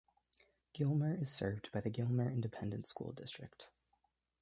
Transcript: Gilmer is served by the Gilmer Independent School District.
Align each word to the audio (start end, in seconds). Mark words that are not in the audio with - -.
Gilmer 0.73 1.13
is 1.21 1.29
served 1.29 1.71
by 1.71 1.79
the 1.79 1.91
Gilmer 1.91 2.27
Independent 2.27 2.87
School 2.87 3.11
District. 3.11 3.69